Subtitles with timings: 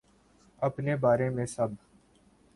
[0.61, 1.69] اپنے بارے میں سب